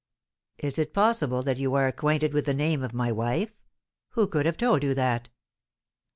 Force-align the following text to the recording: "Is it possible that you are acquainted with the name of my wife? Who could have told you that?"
"Is 0.57 0.79
it 0.79 0.95
possible 0.95 1.43
that 1.43 1.57
you 1.59 1.75
are 1.75 1.85
acquainted 1.85 2.33
with 2.33 2.45
the 2.45 2.55
name 2.55 2.81
of 2.81 2.91
my 2.91 3.11
wife? 3.11 3.51
Who 4.13 4.25
could 4.25 4.47
have 4.47 4.57
told 4.57 4.81
you 4.81 4.95
that?" 4.95 5.29